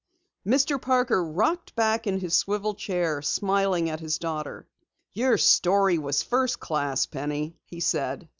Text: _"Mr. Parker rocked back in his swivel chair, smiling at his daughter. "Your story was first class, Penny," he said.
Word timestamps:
_"Mr. 0.51 0.81
Parker 0.81 1.23
rocked 1.23 1.75
back 1.75 2.07
in 2.07 2.19
his 2.19 2.33
swivel 2.33 2.73
chair, 2.73 3.21
smiling 3.21 3.87
at 3.87 3.99
his 3.99 4.17
daughter. 4.17 4.67
"Your 5.13 5.37
story 5.37 5.99
was 5.99 6.23
first 6.23 6.59
class, 6.59 7.05
Penny," 7.05 7.59
he 7.65 7.81
said. 7.81 8.27